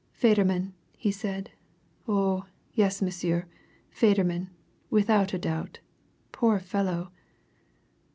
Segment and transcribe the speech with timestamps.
[0.13, 1.51] "Federman!" he said.
[2.07, 3.45] "Oh, yes, monsieur
[3.91, 4.49] Federman,
[4.89, 5.77] without doubt.
[6.31, 7.11] Poor fellow!"